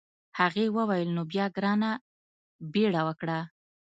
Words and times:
هغې 0.39 0.65
وویل 0.77 1.09
نو 1.17 1.21
بیا 1.31 1.45
ګرانه 1.55 1.91
بیړه 2.73 3.01
وکړه. 3.07 3.39